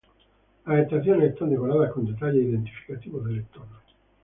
Las 0.65 0.79
estaciones 0.79 1.29
están 1.33 1.51
decoradas 1.51 1.91
con 1.93 2.07
detalles 2.11 2.43
identificativos 2.43 3.23
del 3.23 3.37
entorno. 3.37 3.77